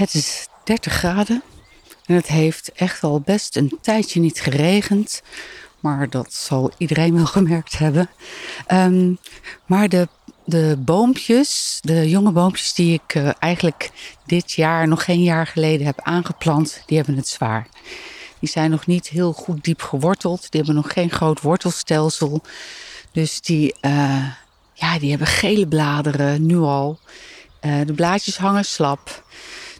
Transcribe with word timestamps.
Het 0.00 0.14
is 0.14 0.46
30 0.64 0.92
graden 0.92 1.42
en 2.04 2.14
het 2.14 2.26
heeft 2.26 2.72
echt 2.72 3.02
al 3.02 3.20
best 3.20 3.56
een 3.56 3.78
tijdje 3.80 4.20
niet 4.20 4.40
geregend. 4.40 5.22
Maar 5.80 6.10
dat 6.10 6.34
zal 6.34 6.70
iedereen 6.78 7.14
wel 7.14 7.26
gemerkt 7.38 7.78
hebben. 7.78 8.10
Ehm, 8.66 9.14
maar 9.66 9.88
de, 9.88 10.08
de 10.44 10.76
boompjes, 10.78 11.78
de 11.80 12.08
jonge 12.08 12.30
boompjes 12.30 12.74
die 12.74 13.00
ik 13.04 13.14
uh, 13.14 13.30
eigenlijk 13.38 13.90
dit 14.26 14.52
jaar, 14.52 14.88
nog 14.88 15.04
geen 15.04 15.22
jaar 15.22 15.46
geleden 15.46 15.86
heb 15.86 16.00
aangeplant, 16.00 16.82
die 16.86 16.96
hebben 16.96 17.16
het 17.16 17.28
zwaar. 17.28 17.66
Die 18.38 18.48
zijn 18.48 18.70
nog 18.70 18.86
niet 18.86 19.08
heel 19.08 19.32
goed 19.32 19.64
diep 19.64 19.82
geworteld. 19.82 20.40
Die 20.50 20.60
hebben 20.60 20.82
nog 20.82 20.92
geen 20.92 21.10
groot 21.10 21.40
wortelstelsel. 21.40 22.42
Dus 23.12 23.40
die, 23.40 23.74
uh, 23.80 24.26
ja, 24.74 24.98
die 24.98 25.10
hebben 25.10 25.28
gele 25.28 25.68
bladeren 25.68 26.46
nu 26.46 26.56
al. 26.58 26.98
Uh, 27.60 27.80
de 27.86 27.92
blaadjes 27.92 28.36
hangen 28.36 28.64
slap. 28.64 29.24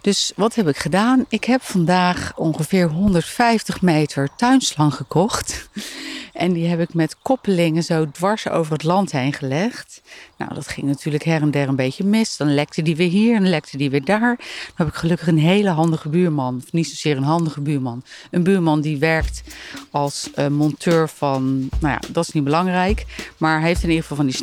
Dus 0.01 0.33
wat 0.37 0.55
heb 0.55 0.69
ik 0.69 0.77
gedaan? 0.77 1.25
Ik 1.29 1.45
heb 1.45 1.63
vandaag 1.63 2.33
ongeveer 2.37 2.89
150 2.89 3.83
meter 3.83 4.29
tuinslang 4.37 4.95
gekocht. 4.95 5.69
En 6.33 6.53
die 6.53 6.67
heb 6.67 6.81
ik 6.81 6.95
met 6.95 7.17
koppelingen 7.23 7.83
zo 7.83 8.11
dwars 8.11 8.49
over 8.49 8.73
het 8.73 8.83
land 8.83 9.13
heen 9.13 9.33
gelegd. 9.33 10.03
Nou, 10.37 10.55
dat 10.55 10.69
ging 10.69 10.87
natuurlijk 10.87 11.25
her 11.25 11.43
en 11.43 11.51
der 11.51 11.69
een 11.69 11.77
beetje 11.77 12.05
mis. 12.05 12.37
Dan 12.37 12.55
lekte 12.55 12.83
die 12.83 12.97
weer 12.97 13.09
hier 13.09 13.37
en 13.37 13.49
lekte 13.49 13.77
die 13.77 13.91
weer 13.91 14.05
daar. 14.05 14.37
Dan 14.37 14.75
heb 14.75 14.89
ik 14.89 14.95
gelukkig 14.95 15.27
een 15.27 15.39
hele 15.39 15.69
handige 15.69 16.09
buurman. 16.09 16.63
Of 16.67 16.73
niet 16.73 16.89
zozeer 16.89 17.17
een 17.17 17.23
handige 17.23 17.61
buurman. 17.61 18.03
Een 18.31 18.43
buurman 18.43 18.81
die 18.81 18.99
werkt 18.99 19.43
als 19.91 20.31
uh, 20.37 20.47
monteur 20.47 21.09
van... 21.09 21.69
Nou 21.81 21.93
ja, 21.93 22.01
dat 22.13 22.27
is 22.27 22.33
niet 22.33 22.45
belangrijk. 22.45 23.05
Maar 23.37 23.59
hij 23.59 23.69
heeft 23.69 23.83
in 23.83 23.89
ieder 23.89 24.03
geval 24.03 24.17
van 24.17 24.27
die 24.27 24.37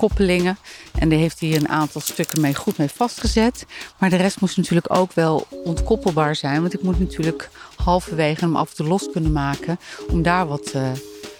snelkoppelingen. 0.00 0.58
En 0.98 1.08
daar 1.08 1.18
heeft 1.18 1.40
hij 1.40 1.56
een 1.56 1.68
aantal 1.68 2.00
stukken 2.00 2.40
mee 2.40 2.54
goed 2.54 2.78
mee 2.78 2.88
vastgezet. 2.88 3.66
Maar 3.98 4.10
de 4.10 4.16
rest 4.16 4.40
moest 4.40 4.56
natuurlijk 4.56 4.96
ook 4.96 5.12
wel 5.12 5.46
ontkoppelbaar 5.64 6.36
zijn. 6.36 6.60
Want 6.60 6.74
ik 6.74 6.82
moet 6.82 6.98
natuurlijk 6.98 7.50
halverwege 7.76 8.40
hem 8.40 8.56
af 8.56 8.70
en 8.70 8.76
toe 8.76 8.86
los 8.86 9.10
kunnen 9.12 9.32
maken. 9.32 9.78
Om 10.10 10.22
daar 10.22 10.46
wat 10.46 10.72
uh, 10.76 10.90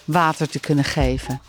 water 0.04 0.48
te 0.48 0.60
kunnen 0.60 0.84
geven. 0.84 1.40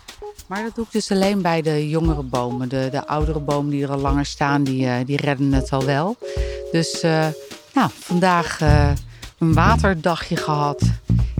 Maar 0.46 0.62
dat 0.62 0.74
doe 0.74 0.84
ik 0.84 0.92
dus 0.92 1.10
alleen 1.10 1.42
bij 1.42 1.62
de 1.62 1.88
jongere 1.88 2.22
bomen. 2.22 2.68
De, 2.68 2.88
de 2.90 3.06
oudere 3.06 3.40
bomen 3.40 3.70
die 3.70 3.82
er 3.82 3.90
al 3.90 3.98
langer 3.98 4.26
staan, 4.26 4.64
die, 4.64 4.84
uh, 4.84 4.94
die 5.06 5.16
redden 5.16 5.52
het 5.52 5.70
al 5.70 5.84
wel. 5.84 6.16
Dus 6.72 7.04
uh, 7.04 7.26
nou, 7.74 7.90
vandaag 7.98 8.60
een 9.38 9.54
waterdagje 9.54 10.36
gehad. 10.36 10.82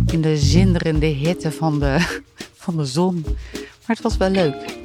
In 0.07 0.21
de 0.21 0.37
zinderende 0.37 1.07
hitte 1.07 1.53
van 1.53 1.79
de, 1.79 2.21
van 2.65 2.77
de 2.77 2.85
zon. 2.85 3.25
Maar 3.87 3.97
het 3.97 4.03
was 4.03 4.17
wel 4.17 4.31
leuk. 4.31 4.81